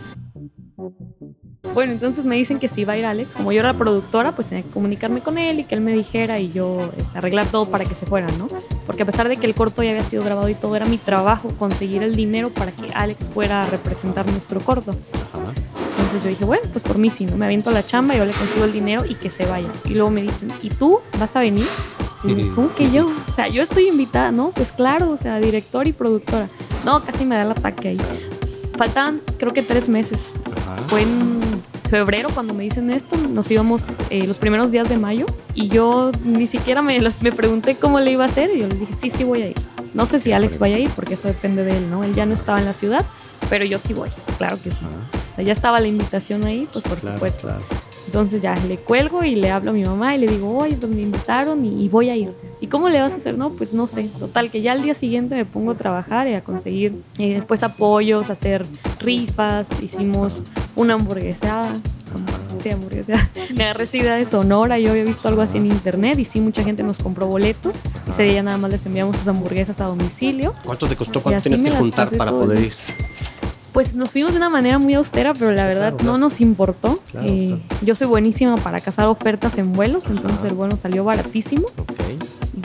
[1.74, 3.32] Bueno, entonces me dicen que si va a ir Alex.
[3.32, 5.92] Como yo era la productora, pues tenía que comunicarme con él y que él me
[5.92, 8.48] dijera y yo este, arreglar todo para que se fueran, ¿no?
[8.86, 10.96] Porque a pesar de que el corto ya había sido grabado y todo, era mi
[10.96, 14.92] trabajo conseguir el dinero para que Alex fuera a representar nuestro corto.
[15.34, 15.52] Ajá.
[15.98, 17.36] Entonces yo dije, bueno, pues por mí sí, ¿no?
[17.36, 19.68] Me aviento la chamba, yo le consigo el dinero y que se vaya.
[19.84, 21.66] Y luego me dicen, ¿y tú vas a venir?
[22.24, 23.06] Y ¿cómo que yo?
[23.06, 24.50] O sea, yo estoy invitada, ¿no?
[24.50, 26.48] Pues claro, o sea, director y productora.
[26.84, 27.98] No, casi me da el ataque ahí.
[28.76, 30.18] Faltaban, creo que tres meses.
[30.66, 30.76] Ajá.
[30.88, 31.40] Fue en
[31.88, 33.16] febrero cuando me dicen esto.
[33.16, 37.76] Nos íbamos eh, los primeros días de mayo y yo ni siquiera me, me pregunté
[37.76, 38.50] cómo le iba a hacer.
[38.54, 39.56] Y yo les dije, sí, sí voy a ir.
[39.94, 42.04] No sé si Alex vaya a ir porque eso depende de él, ¿no?
[42.04, 43.04] Él ya no estaba en la ciudad,
[43.48, 44.10] pero yo sí voy.
[44.36, 44.78] Claro que sí.
[45.32, 47.42] O sea, ya estaba la invitación ahí, pues por Claro, supuesto.
[47.48, 47.62] claro.
[48.06, 50.92] Entonces ya le cuelgo y le hablo a mi mamá y le digo, oye, pues
[50.94, 52.32] me invitaron y, y voy a ir.
[52.66, 53.38] ¿Y cómo le vas a hacer?
[53.38, 54.08] No, pues no sé.
[54.18, 57.62] Total, que ya al día siguiente me pongo a trabajar y a conseguir eh, pues
[57.62, 58.66] apoyos, hacer
[58.98, 59.68] rifas.
[59.80, 60.42] Hicimos
[60.74, 61.68] una hamburguesada.
[62.60, 63.30] Sí, hamburguesada.
[63.56, 64.80] Me agarré esa idea de Sonora.
[64.80, 67.76] Yo había visto algo así en internet y sí, mucha gente nos compró boletos.
[68.06, 70.52] Y ese día nada más les enviamos sus hamburguesas a domicilio.
[70.64, 71.22] ¿Cuánto te costó?
[71.22, 72.72] ¿Cuánto tienes que juntar para poder ir?
[73.72, 76.12] Pues nos fuimos de una manera muy austera, pero la verdad Claro, claro.
[76.12, 76.98] no nos importó.
[77.12, 77.58] Claro, Eh.
[77.82, 81.66] Yo soy buenísima para cazar ofertas en vuelos, entonces el vuelo salió baratísimo.
[81.76, 81.90] Ok.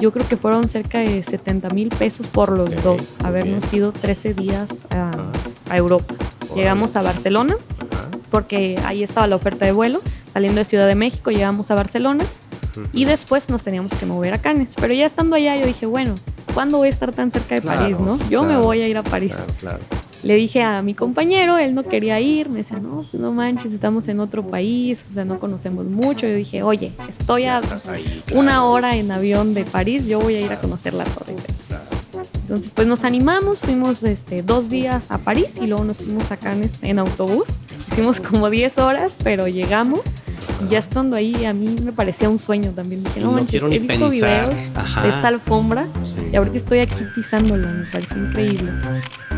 [0.02, 4.34] Yo creo que fueron cerca de 70 mil pesos por los dos, habernos ido 13
[4.34, 6.16] días a, Europa.
[6.56, 7.56] Llegamos a Barcelona,
[8.32, 10.02] porque ahí estaba la oferta de vuelo.
[10.34, 12.26] Saliendo de Ciudad de México, llegamos a Barcelona
[12.92, 14.74] y después nos teníamos que mover a Cannes.
[14.82, 16.16] Pero ya estando allá, yo dije, bueno,
[16.56, 18.18] ¿cuándo voy a estar tan cerca de Claro, París, no?
[18.28, 19.34] Yo me voy a ir a París.
[19.34, 20.01] Claro, claro.
[20.24, 23.74] Le dije a mi compañero, él no quería ir, me decía, no, pues no manches,
[23.74, 26.28] estamos en otro país, o sea, no conocemos mucho.
[26.28, 28.40] Yo dije, oye, estoy a estás ahí, claro.
[28.40, 31.36] una hora en avión de París, yo voy a ir a conocer la torre.
[32.52, 36.38] Entonces, pues nos animamos, fuimos este, dos días a París y luego nos fuimos a
[36.38, 37.46] Cannes en autobús.
[37.92, 40.02] Hicimos como 10 horas, pero llegamos.
[40.70, 43.04] Ya estando ahí, a mí me parecía un sueño también.
[43.04, 44.50] Dije, no, no manches, quiero he visto pensar.
[44.50, 45.04] videos Ajá.
[45.04, 46.14] de esta alfombra Sí.
[46.32, 48.72] y ahorita estoy aquí pisándola, me pareció increíble.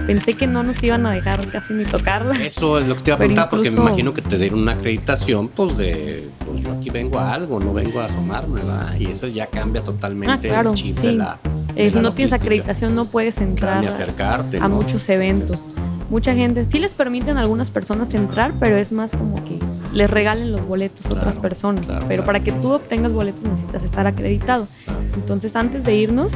[0.07, 2.35] Pensé que no nos iban a dejar casi ni tocarla.
[2.43, 4.73] Eso es lo que te iba a preguntar, porque me imagino que te dieron una
[4.73, 8.95] acreditación, pues de, pues yo aquí vengo a algo, no vengo a asomarme, ¿verdad?
[8.99, 11.07] Y eso ya cambia totalmente Ah, claro, el chip sí.
[11.07, 11.39] de la.
[11.75, 14.57] Eh, de si la no tienes acreditación no puedes entrar acercarte.
[14.57, 14.75] a ¿no?
[14.75, 15.69] muchos eventos.
[16.09, 19.57] Mucha gente, sí les permiten a algunas personas entrar, pero es más como que
[19.93, 21.85] les regalen los boletos a otras personas.
[22.07, 24.67] pero para que tú obtengas boletos necesitas estar acreditado.
[25.15, 26.31] Entonces antes de irnos,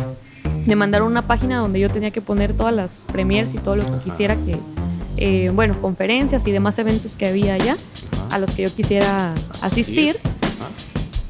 [0.65, 3.85] me mandaron una página donde yo tenía que poner todas las premiers y todo lo
[3.85, 4.57] que quisiera que,
[5.17, 7.77] eh, bueno, conferencias y demás eventos que había allá,
[8.31, 10.17] a los que yo quisiera asistir.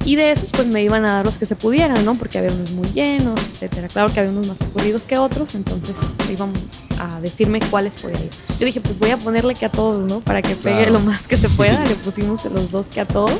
[0.04, 2.16] Y de esos pues me iban a dar los que se pudieran, ¿no?
[2.16, 3.90] Porque había unos muy llenos, etcétera.
[3.90, 5.98] Claro que había unos más ocurridos que otros, entonces
[6.32, 6.54] iban
[7.00, 8.30] a decirme cuáles podía ir.
[8.60, 10.20] Yo dije, pues voy a ponerle que a todos, ¿no?
[10.22, 10.94] Para que pegue Claro.
[10.94, 11.84] lo más que se pueda.
[11.86, 13.32] Le pusimos los dos que a todos.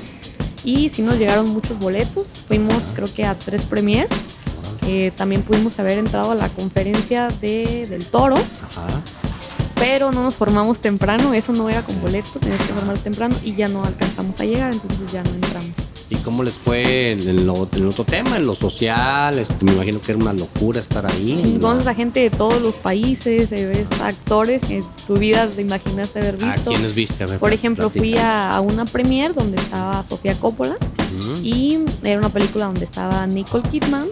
[0.64, 2.44] Y sí nos llegaron muchos boletos.
[2.48, 4.10] Fuimos creo que a tres premiers.
[4.88, 8.88] Eh, también pudimos haber entrado a la conferencia de, del toro, Ajá.
[9.76, 11.34] pero no nos formamos temprano.
[11.34, 14.72] Eso no era con boleto, tenías que formar temprano y ya no alcanzamos a llegar,
[14.74, 15.72] entonces ya no entramos.
[16.28, 19.40] ¿Y cómo les fue en, en lo- en el otro tema, en lo social?
[19.40, 21.40] Este, me imagino que era una locura estar ahí.
[21.42, 21.62] Sí, ¿no?
[21.62, 26.20] conoces a gente de todos los países, eh, ves actores que tu vida te imaginaste
[26.20, 26.72] haber ¿A visto.
[26.72, 27.24] quiénes viste?
[27.24, 30.76] A ver, Por ejemplo, fui a, a una premiere donde estaba Sofía Coppola
[31.42, 34.08] y era una película donde estaba Nicole Kidman,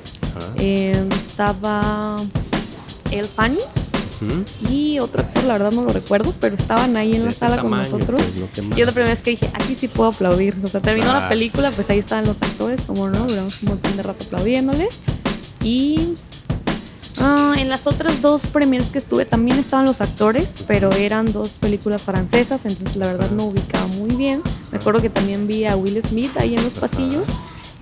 [0.58, 0.98] eh,
[1.28, 2.16] estaba
[3.12, 3.58] El Fanny
[4.70, 7.62] Y otro actor, la verdad no lo recuerdo, pero estaban ahí en De la sala
[7.62, 8.22] con nosotros.
[8.54, 10.56] pues, Y es la primera vez que dije, aquí sí puedo aplaudir.
[10.64, 11.30] O sea, terminó la Claro.
[11.30, 15.00] película, pues ahí estaban los actores, como no, duramos un montón de rato aplaudiéndoles.
[15.64, 16.14] Y
[17.20, 21.50] ah, en las otras dos premieres que estuve también estaban los actores, pero eran dos
[21.60, 24.42] películas francesas, entonces la verdad no ubicaba muy bien.
[24.72, 27.28] Me acuerdo que también vi a Will Smith ahí en los pasillos.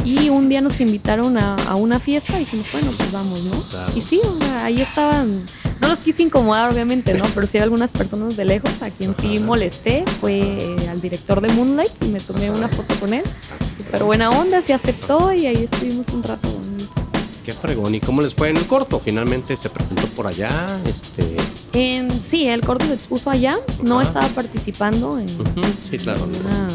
[0.05, 3.51] Y un día nos invitaron a, a una fiesta y dijimos, bueno, pues vamos, ¿no?
[3.95, 5.31] Y sí, o sea, ahí estaban,
[5.83, 7.25] no los quise incomodar, obviamente, ¿no?
[7.35, 10.39] Pero sí algunas personas de lejos, a quien sí molesté, fue
[10.89, 13.23] al director de Moonlight y me tomé una foto con él.
[13.77, 16.49] Súper buena onda, se aceptó y ahí estuvimos un rato.
[17.45, 17.93] Qué fregón.
[17.93, 19.01] ¿Y cómo les fue en el corto?
[19.03, 20.65] Finalmente se presentó por allá.
[20.85, 21.35] Este.
[21.73, 24.07] En, sí, el corto se expuso allá, no Ajá.
[24.07, 26.23] estaba participando en, Sí, claro.
[26.23, 26.67] en una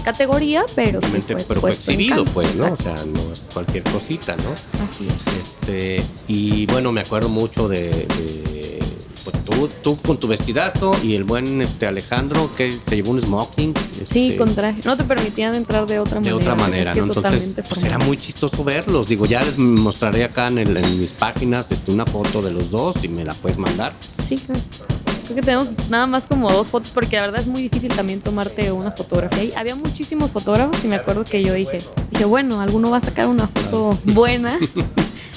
[0.00, 1.22] categoría, pero sí
[1.60, 2.72] fue exhibido, pues, ¿no?
[2.72, 4.50] O sea, no es cualquier cosita, ¿no?
[4.84, 5.34] Así es.
[5.40, 8.78] Este, y bueno, me acuerdo mucho de, de,
[9.24, 13.20] pues tú, tú con tu vestidazo y el buen este Alejandro que se llevó un
[13.20, 13.74] smoking.
[14.10, 14.80] Sí, este, con traje.
[14.84, 16.36] No te permitían entrar de otra de manera.
[16.52, 17.04] otra manera, ¿no?
[17.04, 19.08] Entonces, pues era muy chistoso verlos.
[19.08, 22.70] Digo, ya les mostraré acá en, el- en mis páginas este, una foto de los
[22.70, 23.92] dos y me la puedes mandar.
[24.28, 24.60] Sí, claro.
[25.30, 28.20] Creo que tenemos nada más como dos fotos porque la verdad es muy difícil también
[28.20, 29.44] tomarte una fotografía.
[29.44, 31.78] Y había muchísimos fotógrafos y me acuerdo que yo dije,
[32.10, 34.58] dije, bueno, alguno va a sacar una foto buena.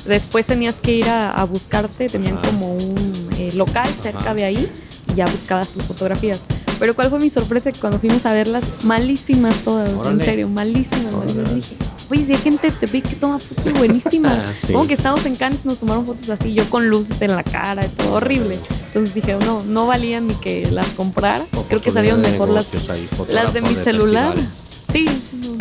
[0.08, 2.48] Después tenías que ir a, a buscarte, tenían Ajá.
[2.50, 4.34] como un eh, local cerca Ajá.
[4.34, 4.72] de ahí
[5.12, 6.40] y ya buscabas tus fotografías.
[6.80, 11.14] Pero cuál fue mi sorpresa que cuando fuimos a verlas, malísimas todas, en serio, malísimas.
[11.14, 11.36] malísimas.
[11.38, 11.54] Órale.
[11.56, 11.76] Dije,
[12.14, 14.50] oye, si hay gente de Tepic que toma fotos buenísimas.
[14.66, 14.74] Sí.
[14.74, 17.88] Como que estábamos en Cannes, nos tomaron fotos así, yo con luces en la cara,
[17.88, 18.60] todo horrible.
[18.88, 21.46] Entonces dije, no, no valían ni que las comprara.
[21.68, 24.34] Creo que salieron mejor las, ahí, las de mi celular.
[24.36, 24.54] festival.
[24.92, 25.58] Sí, no,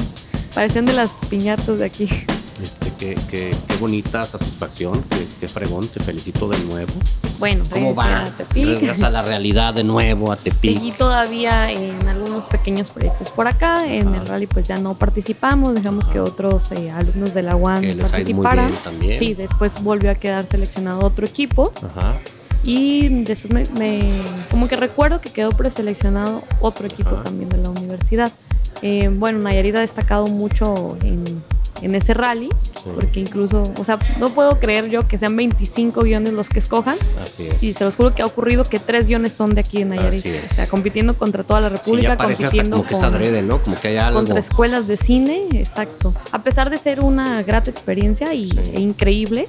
[0.54, 2.08] parecían de las piñatas de aquí.
[3.02, 6.92] Qué, qué, qué bonita satisfacción, qué, qué fregón, te felicito de nuevo.
[7.40, 8.22] Bueno, ¿Cómo regresé va?
[8.22, 8.64] a Tepic.
[8.66, 10.76] Regresas a la realidad de nuevo, a Tepic.
[10.78, 13.92] Seguí todavía en algunos pequeños proyectos por acá.
[13.92, 17.86] En el rally pues ya no participamos, dejamos que otros eh, alumnos de la Que
[17.88, 18.68] les muy participaran.
[18.68, 19.18] bien también.
[19.18, 21.72] Sí, después volvió a quedar seleccionado otro equipo.
[21.84, 22.14] Ajá.
[22.62, 27.70] Y después me, me- como que recuerdo que quedó preseleccionado otro equipo también de la
[27.70, 28.30] universidad.
[28.82, 31.24] Eh, bueno, Nayarit ha destacado mucho en,
[31.82, 32.48] en ese rally,
[32.94, 36.96] porque incluso, o sea, no puedo creer yo que sean 25 guiones los que escojan.
[37.22, 37.62] Así es.
[37.62, 40.18] Y se los juro que ha ocurrido que tres guiones son de aquí de Nayarit.
[40.20, 40.52] Así es.
[40.52, 43.42] O sea, compitiendo contra toda la Sí, República, hasta compitiendo como que es con- adrede,
[43.42, 43.62] ¿no?
[43.62, 44.18] Como que hay algo.
[44.20, 46.14] contra escuelas de cine, exacto.
[46.32, 48.58] A pesar de ser una grata experiencia y, Sí.
[48.74, 49.46] e increíble,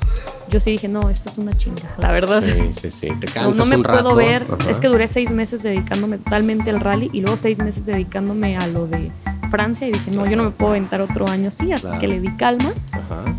[0.50, 2.44] yo sí dije, no, esto es una chinga, la verdad.
[2.44, 3.08] Sí, sí, sí.
[3.20, 4.16] Te No, cansas no me un puedo rato.
[4.16, 4.46] ver.
[4.60, 4.70] Ajá.
[4.72, 8.68] Es que duré seis meses dedicándome totalmente al rally y luego seis meses dedicándome a
[8.68, 9.12] lo de
[9.54, 12.00] Francia y dije, no, yo no me puedo aventar otro año así, así Claro.
[12.00, 12.72] que le di calma.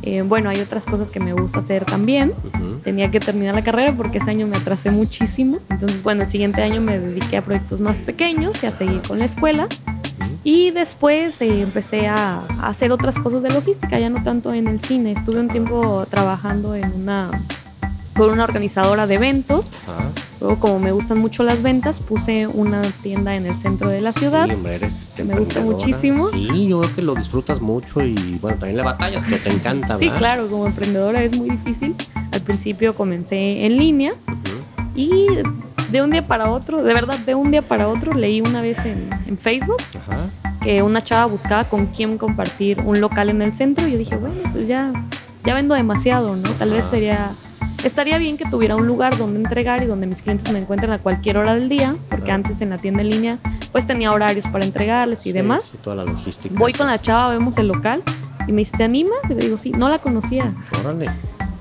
[0.03, 2.33] Eh, bueno, hay otras cosas que me gusta hacer también.
[2.55, 2.77] Ujú.
[2.85, 5.59] Tenía que terminar la carrera porque ese año me atrasé muchísimo.
[5.71, 9.19] Entonces, bueno, el siguiente año me dediqué a proyectos más pequeños y a seguir con
[9.19, 9.67] la escuela.
[10.45, 14.69] Y después eh, empecé a, a hacer otras cosas de logística, ya no tanto en
[14.69, 15.11] el cine.
[15.13, 17.31] Estuve un tiempo trabajando en una,
[18.17, 19.69] con una organizadora de eventos.
[20.41, 24.13] Luego, como me gustan mucho las ventas, puse una tienda en el centro de la
[24.13, 24.47] ciudad.
[24.47, 26.29] Sí, hombre, eres este, Me gusta muchísimo.
[26.29, 29.99] Sí, yo creo que lo disfrutas mucho y bueno, también le batallas, pero te encanta,
[29.99, 30.19] Sí, ¿verdad?
[30.19, 31.95] claro, como emprendedora es muy difícil.
[32.33, 34.13] Al principio comencé en línea
[34.95, 35.27] y
[35.91, 38.79] de un día para otro, de verdad, de un día para otro, leí una vez
[38.85, 40.17] en, en Facebook Ajá.
[40.63, 44.17] que una chava buscaba con quién compartir un local en el centro y yo dije,
[44.17, 44.93] bueno, pues ya,
[45.45, 46.51] ya vendo demasiado, ¿no?
[46.53, 47.33] Tal vez sería,
[47.85, 50.99] estaría bien que tuviera un lugar donde entregar y donde mis clientes me encuentren a
[50.99, 52.43] cualquier hora del día, porque Claro.
[52.45, 53.39] antes en la tienda en línea
[53.73, 55.65] pues tenía horarios para entregarles y Sí, demás.
[55.71, 56.55] sí, toda la logística.
[56.59, 58.03] Voy con la chava, vemos el local
[58.47, 59.19] y me dice, ¿te animas?
[59.29, 61.11] Y le digo, sí, no la conocía, Órale.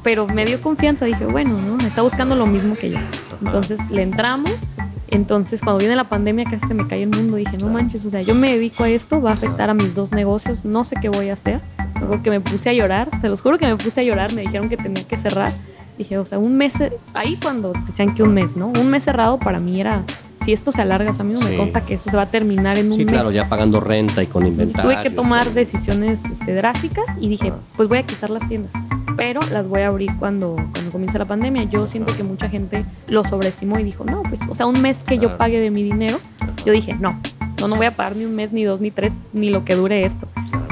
[0.03, 1.05] pero me dio confianza.
[1.05, 1.77] Dije, bueno, ¿no?
[1.85, 2.99] Está buscando lo mismo que yo.
[3.43, 4.75] Entonces le entramos.
[5.09, 7.37] Entonces, cuando viene la pandemia, casi se me cae el mundo.
[7.37, 9.93] Dije, no manches, o sea, yo me dedico a esto, va a afectar a mis
[9.93, 11.61] dos negocios, no sé qué voy a hacer.
[11.99, 14.41] Luego que me puse a llorar, te los juro que me puse a llorar, me
[14.41, 15.51] dijeron que tenía que cerrar.
[15.97, 16.75] Dije, o sea, un mes,
[17.13, 18.67] ahí cuando decían que un mes, ¿no?
[18.67, 20.03] Un mes cerrado para mí era,
[20.43, 21.57] si esto se alarga, o sea, a mí no me Sí.
[21.57, 23.13] consta que eso se va a terminar en un Sí, mes.
[23.13, 24.91] claro, ya pagando renta y con Entonces inventario.
[24.91, 28.71] tuve que tomar decisiones este, drásticas y dije, pues voy a quitar las tiendas,
[29.15, 31.63] pero las voy a abrir cuando, cuando comience la pandemia.
[31.65, 35.03] Yo siento que mucha gente lo sobreestimó y dijo, no, pues, o sea, un mes
[35.03, 36.51] que yo pague de mi dinero, Ajá.
[36.65, 37.19] yo dije, no,
[37.61, 39.75] no, no voy a pagar ni un mes, ni dos, ni tres, ni lo que
[39.75, 40.27] dure esto.
[40.49, 40.62] Claro.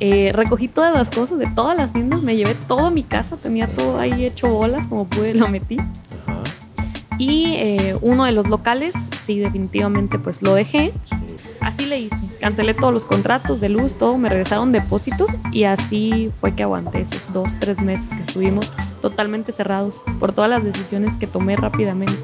[0.00, 3.72] Eh, recogí todas las cosas de todas las tiendas, me llevé toda mi casa, tenía
[3.72, 5.78] todo ahí hecho bolas, como pude lo metí.
[5.78, 6.42] Ajá.
[7.18, 8.94] Y eh, uno de los locales,
[9.26, 10.92] sí, definitivamente, pues lo dejé.
[11.04, 11.16] Sí.
[11.60, 12.16] Así le hice.
[12.40, 17.00] Cancelé todos los contratos de luz, todo, me regresaron depósitos y así fue que aguanté
[17.00, 22.14] esos dos, tres meses que estuvimos totalmente cerrados por todas las decisiones que tomé rápidamente.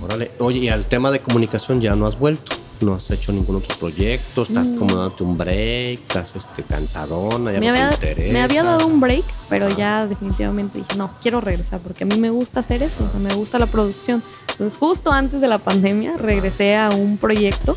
[0.00, 0.30] Órale.
[0.38, 2.52] Oye, y al tema de comunicación ya no has vuelto.
[2.80, 4.76] No has hecho ningún otro proyecto, estás Mm.
[4.76, 8.32] como dándote un break, estás este, cansadona, ya Me no había, te interesa.
[8.32, 12.16] me había dado un break, pero ya definitivamente dije, no, quiero regresar porque a mí
[12.18, 14.22] me gusta hacer eso, o sea, me gusta la producción.
[14.52, 17.76] Entonces, justo antes de la pandemia, regresé a un proyecto.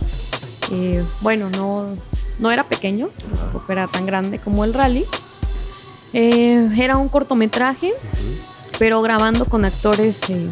[0.71, 1.95] eh, bueno, no,
[2.39, 5.03] no era pequeño, tampoco era tan grande como el rally.
[6.13, 7.93] Eh, era un cortometraje,
[8.79, 10.47] pero grabando con actores eh,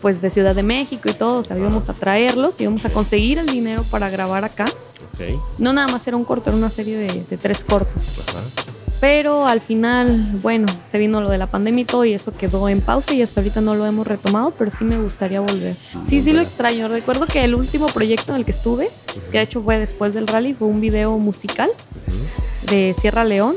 [0.00, 3.38] pues de Ciudad de México y todo, o sea, íbamos a traerlos, íbamos a conseguir
[3.38, 4.66] el dinero para grabar acá.
[5.14, 5.40] Ok.
[5.58, 8.20] No nada más era un corto, era una serie de, de tres cortos.
[8.28, 8.40] Ajá.
[9.00, 12.68] Pero al final, bueno, se vino lo de la pandemia y todo y eso quedó
[12.68, 15.76] en pausa y hasta ahorita no lo hemos retomado, pero sí me gustaría volver.
[16.08, 16.88] Sí, sí lo extraño.
[16.88, 18.88] Recuerdo que el último proyecto en el que estuve,
[19.30, 21.70] que de hecho fue después del rally, fue un video musical
[22.70, 23.56] de Sierra León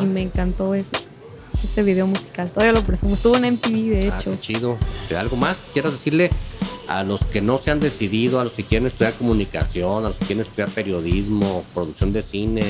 [0.00, 0.74] y me encantó
[1.64, 2.50] ese, ese video musical.
[2.50, 3.14] Todavía lo presumo.
[3.14, 4.30] Estuvo en MTV, de Ah, hecho.
[4.32, 4.78] qué chido.
[5.08, 6.30] ¿Te- ¿Algo más que quieras decirle
[6.88, 10.18] a los que no se han decidido, a los que quieren estudiar comunicación, a los
[10.18, 12.64] que quieren estudiar periodismo, producción de cine,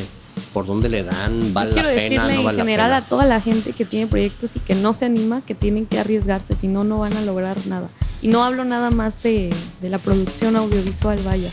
[0.53, 3.09] por dónde le dan, vale la pena, decirle no vale en general la a pena.
[3.09, 6.55] toda la gente que tiene proyectos y que no se anima, que tienen que arriesgarse,
[6.57, 7.89] si no, no van a lograr nada.
[8.23, 11.51] Y no hablo nada más de, de la producción audiovisual, vaya,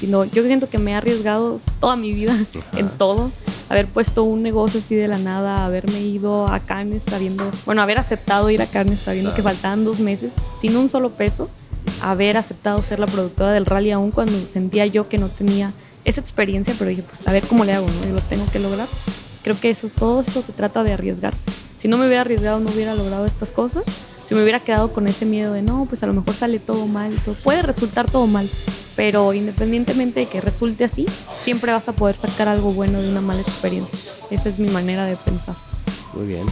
[0.00, 2.36] sino yo siento que me he arriesgado toda mi vida
[2.76, 3.30] en todo.
[3.68, 7.98] Haber puesto un negocio así de la nada, haberme ido a Cannes sabiendo, bueno, haber
[7.98, 11.50] aceptado ir a Cannes sabiendo que faltaban dos meses, sin un solo peso,
[12.00, 15.72] haber aceptado ser la productora del rally aún cuando sentía yo que no tenía
[16.04, 18.08] esa experiencia, pero dije, pues a ver cómo le hago, ¿no?
[18.08, 18.88] Yo lo tengo que lograr.
[19.42, 21.44] Creo que eso, todo eso se trata de arriesgarse.
[21.76, 23.84] Si no me hubiera arriesgado, no hubiera logrado estas cosas.
[24.28, 26.86] Si me hubiera quedado con ese miedo de, no, pues a lo mejor sale todo
[26.86, 27.34] mal y todo.
[27.36, 28.48] Puede resultar todo mal,
[28.94, 31.06] pero independientemente de que resulte así,
[31.40, 33.98] siempre vas a poder sacar algo bueno de una mala experiencia.
[34.30, 35.56] Esa es mi manera de pensar.
[36.12, 36.46] Muy bien.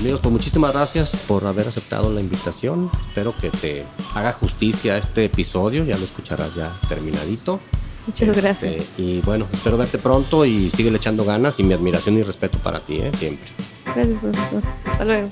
[0.00, 2.90] Amigos, pues muchísimas gracias por haber aceptado la invitación.
[3.00, 5.84] Espero que te haga justicia este episodio.
[5.84, 7.60] Ya lo escucharás ya terminadito.
[8.08, 8.84] Muchas Este, gracias.
[8.98, 12.80] Y bueno, espero verte pronto y sigue echando ganas y mi admiración y respeto para
[12.80, 13.12] ti, ¿eh?
[13.16, 13.48] siempre.
[13.94, 14.62] Gracias, profesor.
[14.84, 15.30] Hasta luego.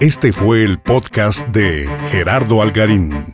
[0.00, 3.32] Este fue el podcast de Gerardo Algarín.